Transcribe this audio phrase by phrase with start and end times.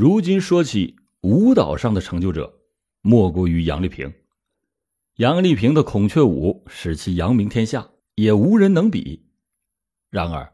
[0.00, 2.60] 如今说起舞蹈上的成就者，
[3.02, 4.14] 莫过于杨丽萍。
[5.16, 9.26] 杨丽萍的孔雀舞使其扬名天下，也无人能比。
[10.08, 10.52] 然而，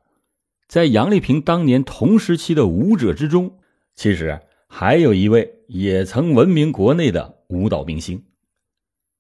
[0.67, 3.59] 在杨丽萍当年同时期的舞者之中，
[3.95, 8.25] 其实还有一位也曾闻名国内的舞蹈明星，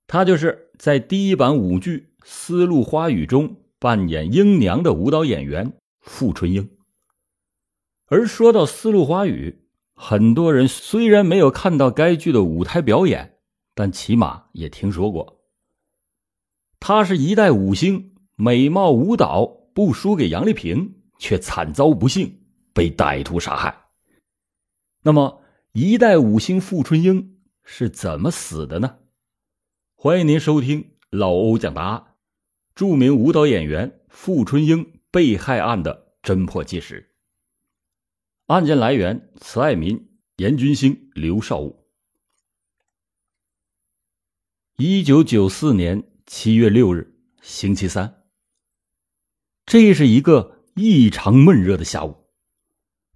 [0.07, 6.71] 他就是在第一版舞剧《丝路花雨》中扮演英娘的舞蹈演员傅春英。
[8.07, 9.59] 而说到《丝路花雨》，
[9.95, 13.39] 很多人虽然没有看到该剧的舞台表演，
[13.75, 15.45] 但起码也听说过。
[16.81, 23.87] 她是一代舞星，美貌舞蹈不输给杨丽萍，却惨遭不幸被歹徒杀害。
[25.03, 25.43] 那么，
[25.73, 28.96] 一代舞星傅春英是怎么死的呢？
[29.95, 32.05] 欢迎您收听老欧讲答案，
[32.75, 37.14] 著名舞蹈演员傅春英被害案的侦破纪实。
[38.47, 41.89] 案件来源：慈爱民、严军兴、刘少武。
[44.77, 48.23] 一九九四年七月六日，星期三。
[49.64, 52.27] 这是一个异常闷热的下午，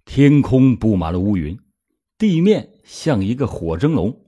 [0.03, 1.59] 天空布满了乌云，
[2.17, 4.25] 地面像一个火蒸笼，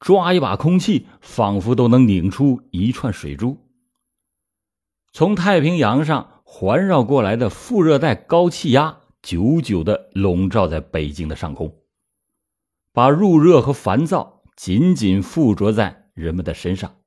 [0.00, 3.58] 抓一把空气，仿佛都能拧出一串水珠。
[5.12, 9.02] 从太平洋上环绕过来的副热带高气压。
[9.24, 11.74] 久久的笼罩在北京的上空，
[12.92, 16.98] 把入热和烦躁紧紧附着在人们的身上。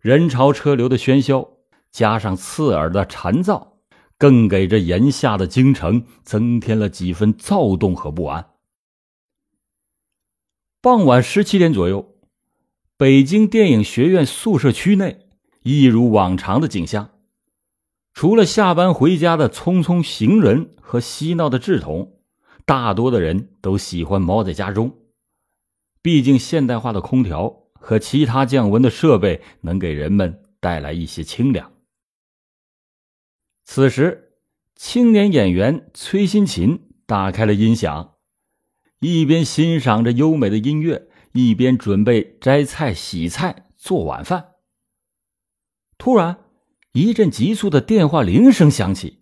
[0.00, 1.56] 人潮车流的喧嚣，
[1.90, 3.78] 加上刺耳的蝉噪，
[4.16, 8.52] 更给这炎夏的京城增添了几分躁动和不安。
[10.80, 12.14] 傍晚十七点左右，
[12.96, 15.26] 北京电影学院宿舍区内，
[15.64, 17.15] 一如往常的景象。
[18.16, 22.18] 除了下班回家的匆匆行人和嬉闹的稚童，
[22.64, 24.96] 大多的人都喜欢猫在家中。
[26.00, 31.70] 毕竟现代化的空调和其他降温的设备能给人们带来一些清凉。
[33.64, 34.32] 此时，
[34.74, 38.14] 青年演员崔新琴打开了音响，
[38.98, 44.52] 一边欣赏着优美的音乐，一边准备摘菜、洗菜、做晚饭。
[45.98, 46.38] 突然，
[46.96, 49.18] 一阵急促的电话铃声响起，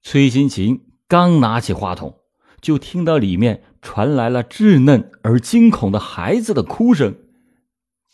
[0.00, 2.20] 崔新琴刚拿起话筒，
[2.62, 7.18] 就听到里面传来了稚嫩而惊恐的孩子的哭声：“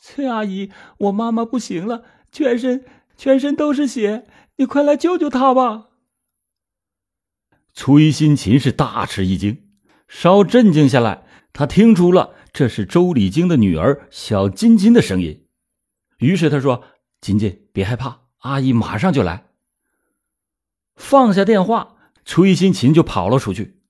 [0.03, 2.03] 崔阿姨，我妈妈不行了，
[2.33, 2.85] 全身
[3.17, 4.27] 全身都是血，
[4.57, 5.91] 你快来救救她吧！”
[7.73, 9.69] 崔新琴是大吃一惊，
[10.09, 15.47] 稍镇静下来，她听出了这是周礼京的女儿小金金的声音，
[16.19, 16.83] 于是她说
[17.23, 19.45] ：“金金，别害怕。”阿姨马上就来。
[20.97, 23.81] 放下电话，崔新琴就跑了出去，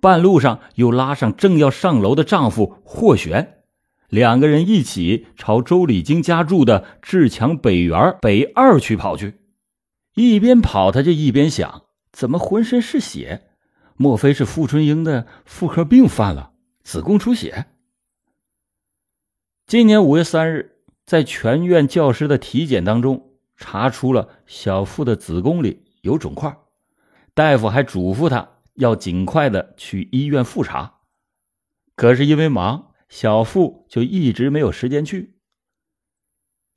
[0.00, 3.62] 半路上又拉上正要上楼的丈夫霍璇，
[4.08, 9.40] 两个人一起朝周礼京家住的志强北园北二区跑去。
[10.14, 13.48] 一边跑，他就一边想：怎么浑身是血？
[13.96, 16.52] 莫非是傅春英的妇科病犯了，
[16.82, 17.66] 子宫出血？
[19.66, 23.27] 今年五月三日，在全院教师的体检当中。
[23.58, 26.56] 查出了小腹的子宫里有肿块，
[27.34, 31.00] 大夫还嘱咐他要尽快的去医院复查。
[31.96, 35.34] 可是因为忙，小腹就一直没有时间去。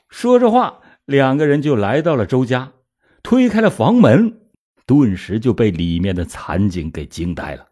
[0.10, 2.74] 说着话，两个人就来到了周家，
[3.22, 4.42] 推开了房门，
[4.88, 7.68] 顿时就被里面的惨景给惊呆了。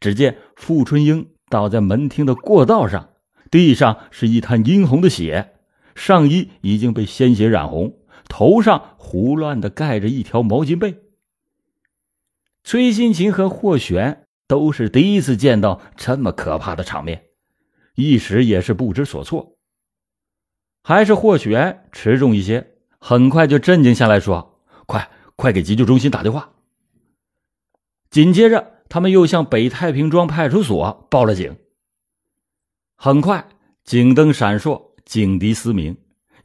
[0.00, 3.10] 只见傅春英倒在门厅的过道上，
[3.50, 5.56] 地上是一滩殷红的血，
[5.96, 7.98] 上衣已经被鲜血染红。
[8.28, 11.00] 头上胡乱的盖着一条毛巾被。
[12.62, 17.24] 崔新琴和霍璇都是第一次见到这么可怕的场面，
[17.94, 19.56] 一时也是不知所措。
[20.82, 26.52] 还是霍璇持重一些，很快就镇静下来，说：“快快给急救中心打电话。”
[28.10, 31.56] 紧接着，他们又向北太平庄派出所报了警。
[32.96, 33.48] 很快，
[33.84, 35.96] 警灯闪烁，警笛嘶鸣。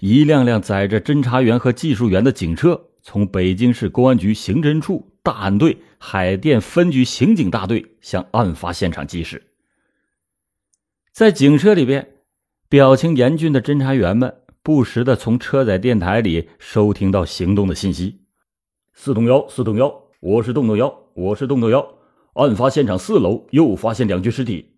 [0.05, 9.41] 一辆辆载着侦查员和技术员的警车，从北京市公安局刑侦处大案队海淀分局刑警大队向案发现场疾驶。
[11.13, 12.15] 在警车里边，
[12.67, 18.23] 表情严峻的侦查员们不时的从车载电台里收听到行动的信息
[18.91, 21.93] ：“四栋幺，四栋幺，我是栋栋幺，我是栋栋幺，
[22.33, 24.73] 案发现场四楼又发现两具尸体。”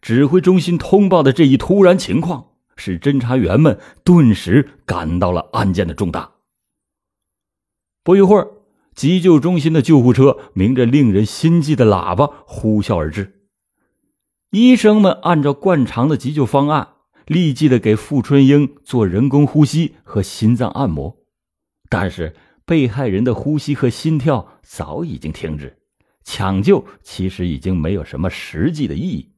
[0.00, 2.52] 指挥中心通报的这一突然情况。
[2.76, 6.32] 使侦查员们顿时感到了案件的重大。
[8.04, 8.48] 不一会儿，
[8.94, 13.48] 急救中心的救护车鸣着令人心悸的喇叭呼啸而至。
[14.50, 16.88] 医生们按照惯常的急救方案，
[17.26, 21.16] 立即的给傅春英做人工呼吸和心脏按摩。
[21.88, 22.34] 但是
[22.64, 25.76] 被害人的呼吸和心跳早已经停止，
[26.24, 29.32] 抢救其实已经没有什么实际的意义。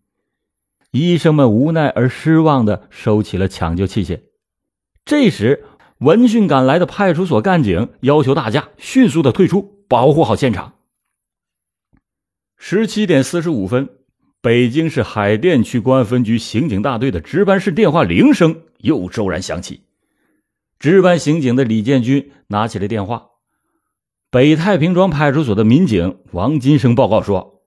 [0.91, 4.21] 医生们无奈而失望的收起了抢救器械。
[5.05, 5.65] 这时，
[5.99, 10.75] 闻讯赶来的派出所干警要求大家迅速的退出，保护好现场。
[12.57, 13.89] 十七点四十五分，
[14.41, 19.83] 北京市海淀区公安分局刑警大队的值班室电话铃声又骤然响起。
[20.79, 23.29] 值班刑警的李建军拿起了电话，
[24.31, 27.58] 北太平庄派出所的民警王金生报告说：“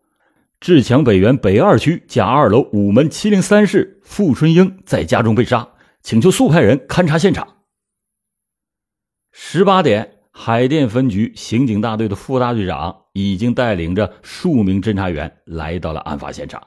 [0.62, 5.68] 志强北园北二区甲二楼五门七零三室傅春英在家中被杀，
[6.04, 7.64] 请求速派人勘察现场。”
[9.34, 16.62] 十八点，海淀分局刑警大队的副大队长已经带领着数名侦查员来到了案发现场。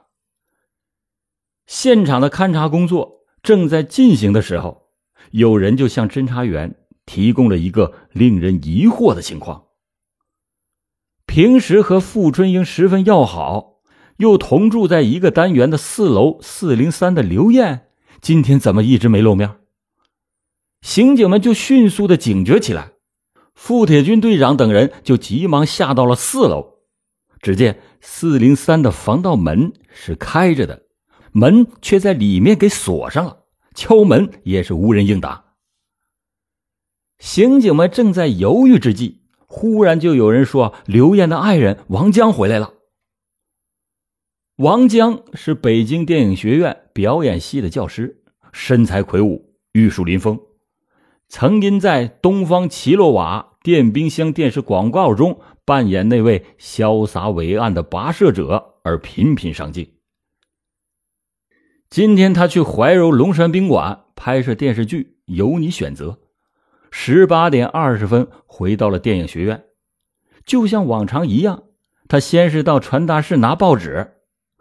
[1.68, 4.88] 现场的勘查工作正在进行的时候，
[5.30, 6.74] 有人就向侦查员
[7.06, 9.66] 提供了一个令人疑惑的情况：
[11.26, 13.73] 平时和傅春英十分要好，
[14.18, 17.88] 又同住在一个单元的四楼四零三的刘艳，
[18.20, 19.56] 今天怎么一直没露面？
[20.82, 22.92] 刑警们就迅速的警觉起来，
[23.54, 26.74] 傅铁军队长等人就急忙下到了四楼。
[27.40, 30.84] 只见四零三的防盗门是开着的，
[31.32, 33.38] 门却在里面给锁上了，
[33.74, 35.44] 敲门也是无人应答。
[37.18, 42.72] 刑警们正在犹豫之际，忽然就有人说：“刘艳的爱人王江回来了。”
[44.56, 48.22] 王江是北京电影学院表演系的教师，
[48.52, 50.38] 身材魁梧，玉树临风。
[51.28, 59.90] 曾因在《东方奇洛瓦电冰箱》电视广告中扮演那位潇洒伟岸的跋涉者而频频上镜。
[61.90, 65.02] 今天他去怀柔龙山宾馆拍摄电视剧
[65.34, 66.10] 《由你选择》，
[66.92, 69.64] 十八点二十分回到了电影学院。
[70.46, 71.64] 就像往常一样，
[72.06, 74.12] 他先是到传达室拿报纸，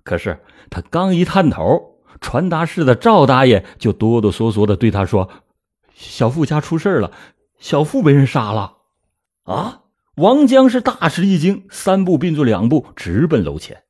[0.03, 0.39] 可是
[0.69, 5.29] 他刚一探头，传达室的赵大爷就哆哆嗦嗦的对他说。
[5.95, 7.11] 小富家出事了，
[7.59, 8.77] 小富被人杀了！
[9.43, 9.81] 啊！
[10.15, 13.83] 王江是大吃一惊，三步并作两步直奔楼前。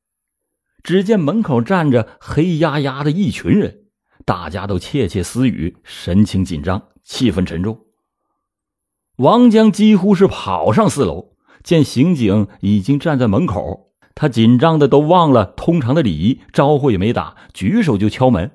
[0.82, 3.84] 只见门口站着黑压压的一群人，
[4.26, 7.86] 大家都窃窃私语，神情紧张，气氛沉重。
[9.16, 11.32] 王江几乎是跑上四楼，
[11.62, 13.83] 见刑警已经站在门口，
[14.14, 18.50] 他紧张的都忘了通常的礼仪，招呼也没打，举手就敲门，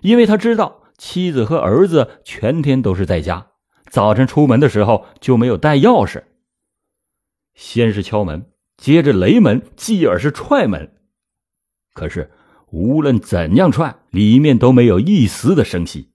[0.00, 0.80] 因为他知道。
[0.98, 3.48] 妻子和儿子全天都是在家，
[3.90, 6.22] 早晨出门的时候就没有带钥匙。
[7.54, 8.46] 先是敲门，
[8.76, 10.92] 接着雷门，继而是踹门。
[11.92, 12.30] 可是
[12.70, 16.12] 无论怎样踹，里面都没有一丝的声息。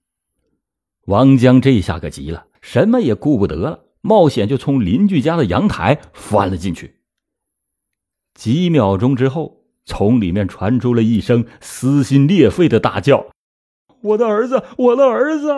[1.08, 6.97] 王江这下可急了，什么也顾不得了，冒险就从邻居家的阳台翻了进去。
[8.38, 13.26] 几秒钟之后，从里面传出了一声撕心裂肺的大叫。
[14.02, 15.52] 我的儿子，我的儿子！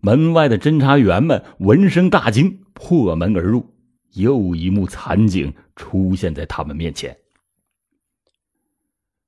[0.00, 3.74] 门外的侦查员们闻声大惊，破门而入。
[4.14, 7.16] 又一幕惨景出现在他们面前：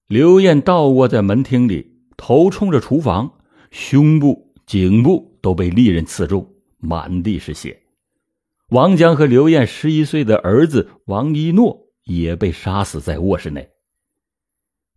[0.08, 3.32] 刘艳倒卧在门厅里，头冲着厨房，
[3.70, 7.79] 胸部、颈部都被利刃刺中，满地是血。
[8.70, 13.70] 王江和刘艳十一岁的儿子王一诺也被杀死在卧室内。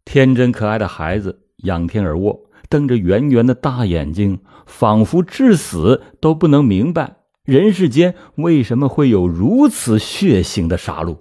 [0.06, 1.42] 天真可爱的孩子。
[1.64, 11.20] 仰天而卧，瞪着圆圆的大眼睛，仿佛至死都不能明白人世间为什么会有如此血腥的杀戮。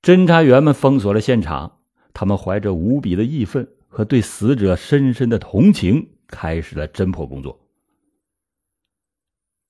[0.00, 1.80] 侦查员们封锁了现场，
[2.14, 7.61] 他们怀着无比的义愤和对死者深深的同情，开始了侦破工作。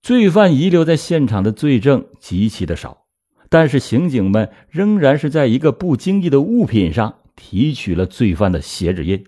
[0.03, 3.05] 罪犯遗留在现场的罪证极其的少，
[3.49, 7.15] 但是刑警们仍然是在一个不经意的物品上。
[7.35, 9.25] 提取了罪犯的血指印，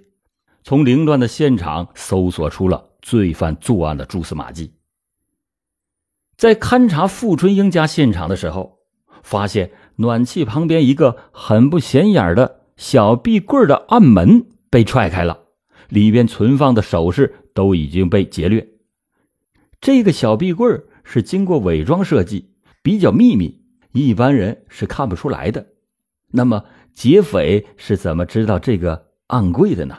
[0.63, 4.75] 从凌乱的现场搜索出了罪犯作案的蛛丝马迹。
[6.37, 8.81] 在勘察傅春英家现场的时候，
[9.23, 15.41] 发现暖气旁边一个很不显眼的小壁柜的暗门被踹开了，
[15.89, 18.74] 里边存放的首饰都已经被劫掠。
[19.85, 23.61] 这个小壁柜是经过伪装设计，比较秘密，
[23.93, 25.67] 一般人是看不出来的。
[26.33, 26.65] 那么。
[26.95, 29.99] 劫匪是怎么知道这个暗柜的呢？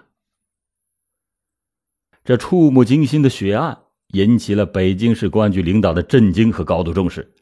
[2.23, 3.79] 这触目惊心的血案
[4.13, 7.33] 引起了北京市公安局领导的震惊和高度重视。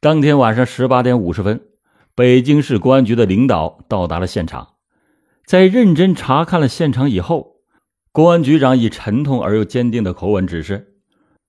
[0.00, 1.62] 当天晚上十八点五十分，
[2.14, 4.74] 北京市公安局的领导到达了现场，
[5.46, 7.56] 在认真查看了现场以后，
[8.12, 10.91] 公安局长以沉痛而又坚定的口吻指示：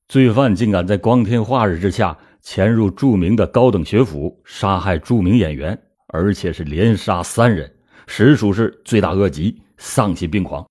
[0.08, 7.74] 罪犯竟敢在光天化日之下潜入著名的高等学府，杀害著名演员，而且是连杀三人，
[8.06, 10.68] 实属是罪大恶极，丧心病狂，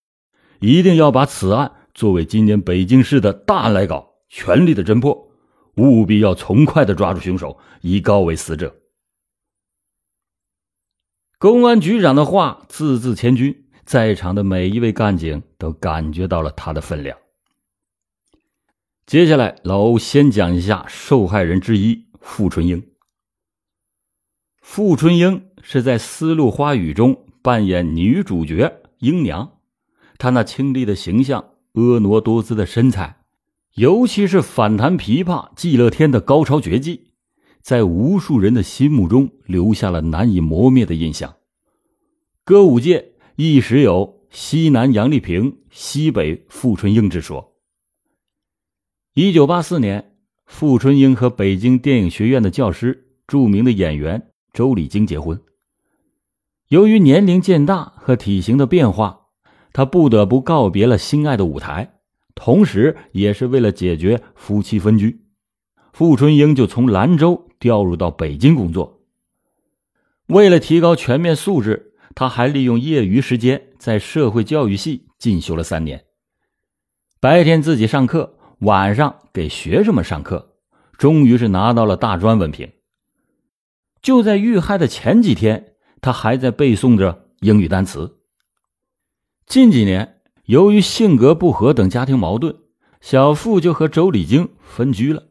[0.61, 1.73] 一定要把此案。
[1.95, 5.31] 作为今年北京市的大案来搞，全力的侦破，
[5.77, 8.75] 务必要从快的抓住凶手，以告为死者。
[11.39, 17.19] 公安局长的话字字千钧，在场的每一位干警都感觉到了他的分量。
[19.05, 22.83] 接下来，老欧先讲一下受害人之一傅春英。
[24.61, 29.59] 傅春英是在《丝路花语》中扮演女主角英娘，
[30.19, 31.51] 她那清丽的形象。
[31.75, 33.17] 婀娜多姿的身材，
[33.77, 37.13] 尤其是反弹琵琶季乐天的高超绝技，
[37.63, 41.37] 在无数人的心目中留下了难以磨灭的印象。
[42.45, 47.52] 歌舞界一时有“西南杨丽萍，西北傅春英”之说。
[49.15, 50.15] 一九八四年，
[50.47, 55.39] 傅春英和北京电影学院的教师、著名的演员周礼京结婚。
[56.69, 59.21] 由于年龄渐大和体型的变化。
[59.75, 61.95] 他不得不告别了心爱的舞台，
[62.35, 65.23] 同时也是为了解决夫妻分居，
[65.95, 69.01] 傅春英就从兰州调入到北京工作。
[70.27, 76.05] 为了提高全面素质，他还利用业余时间在社会教育系进修了三年，
[77.19, 80.55] 白天自己上课，晚上给学生们上课，
[80.97, 82.71] 终于是拿到了大专文凭。
[84.01, 88.19] 就在遇害的前几天，他还在背诵着英语单词。
[89.47, 92.55] 近几年，由于性格不合等家庭矛盾，
[93.01, 95.25] 小付就和周礼京分居了。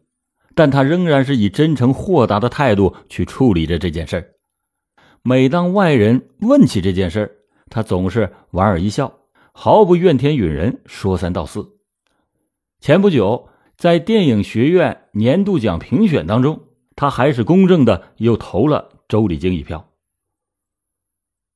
[0.54, 4.36] 但他仍然是以真诚豁达的态度去处理着这件事
[5.24, 9.20] 每当外人问起这件事他总是莞尔一笑，
[9.54, 11.78] 毫不怨天允人，说三道四。
[12.82, 13.48] 前不久，
[13.78, 16.64] 在电影学院年度奖评选当中，
[16.96, 19.92] 他还是公正的，又投了周礼京一票。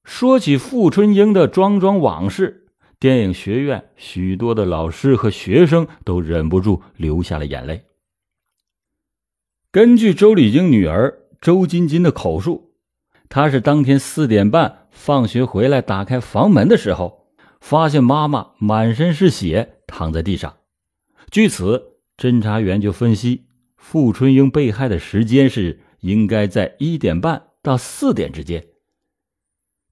[0.03, 2.67] 说起傅春英的桩桩往事，
[3.00, 7.86] 电影学院许多的老师和学生都忍不住流下了眼泪。
[9.72, 12.75] 根据周礼京女儿周金金的口述，
[13.29, 17.25] 她是当天四点半放学回来，打开房门的时候，
[17.60, 20.58] 发现妈妈满身是血躺在地上。
[21.32, 28.65] 据此，侦查员就分析，傅春英被害的时间是应该在一点半到四点之间。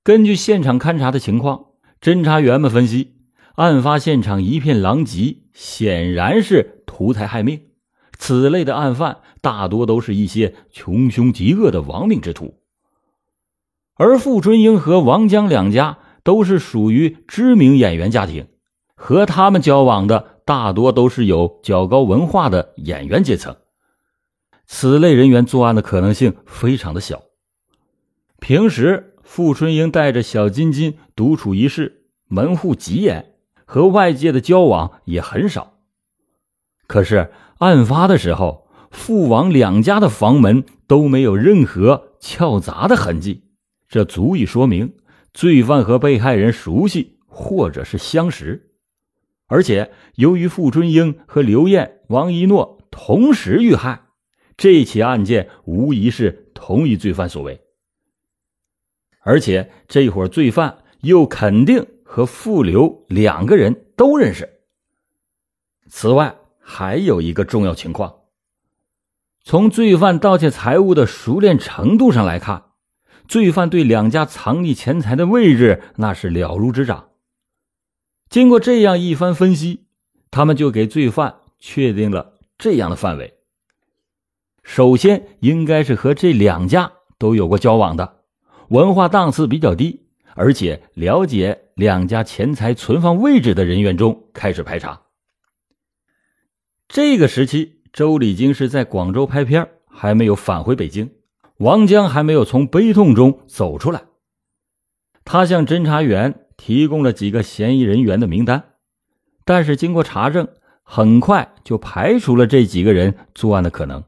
[0.03, 1.67] 根据现场勘查的情况，
[2.01, 3.15] 侦查员们分析，
[3.55, 7.61] 案发现场一片狼藉，显然是图财害命。
[8.17, 12.59] 此类的案犯大多都是一些穷凶极恶的亡命之徒。
[13.95, 18.47] 而傅春英和王江两家都是属于知名演员家庭，
[18.95, 23.55] 和他们交往的大多都是有较高文化的演员阶层。
[24.65, 27.21] 此类人员作案的可能性非常的小。
[28.39, 29.09] 平时。
[29.25, 33.33] 傅春英带着小金金独处一室，门户极严，
[33.65, 35.75] 和外界的交往也很少。
[36.87, 43.45] 可是案发的时候，傅王两家的房门都没有任何撬砸的痕迹，
[43.87, 44.93] 这足以说明
[45.33, 48.72] 罪犯和被害人熟悉或者是相识。
[49.53, 54.01] 而且，由于傅春英和刘艳、王一诺同时遇害，
[54.57, 57.61] 这起案件无疑是同一罪犯所为。
[59.19, 64.49] 而且这伙罪犯又肯定和傅刘两个人都认识。
[65.87, 68.21] 此外，还有一个重要情况：
[69.43, 72.63] 从罪犯盗窃财物的熟练程度上来看，
[73.27, 77.09] 罪犯对两家藏匿钱财的位置那是了如指掌。
[78.33, 79.85] 经过这样一番分析，
[80.31, 83.35] 他们就给罪犯确定了这样的范围：
[84.63, 88.23] 首先，应该是和这两家都有过交往的。
[88.69, 95.03] 文化档次比较低，而且了解两家钱财存放位置的人员中开始排查。
[96.87, 101.09] 这个时期，周礼京是在广州拍片，还没有返回北京；
[101.57, 104.05] 王江还没有从悲痛中走出来。
[105.23, 108.63] 他向侦查员提供了几个嫌疑人员的名单，
[109.45, 110.47] 但是经过查证，
[110.83, 114.03] 很快就排除了这几个人作案的可能。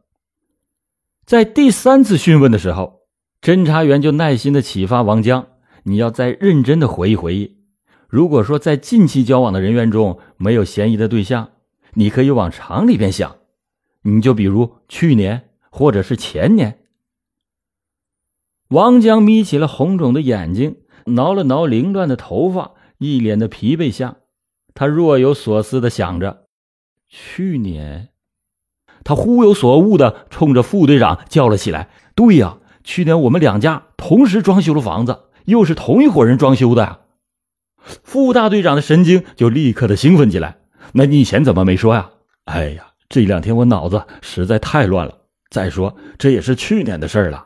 [1.26, 3.06] 在第三次讯问的时候。
[3.42, 5.50] 侦查员就耐心的启发王江
[5.86, 7.58] ：“你要再认真的回忆回忆，
[8.10, 11.52] 如果说在近期交往的人员中没有嫌疑的对象，
[11.94, 13.36] 你可以往长里边想，
[14.02, 16.80] 你就比如去年或者是前年。
[18.70, 24.18] 王江眯起了红肿的眼睛，挠了挠凌乱的头发，一脸的疲惫相。
[24.74, 26.46] 他若有所思的想着：
[27.08, 28.10] 去年，
[29.04, 37.00] 他忽有所悟的冲着副队长叫了起来：“对呀，去年我们两家同时装修了房子，又是同一伙人装修的呀。”
[38.04, 40.58] 副大队长的神经就立刻的兴奋起来。
[40.94, 42.10] 那你以前怎么没说呀？
[42.46, 45.20] 哎呀，这两天我脑子实在太乱了。
[45.52, 47.45] 再说，这也是去年的事了。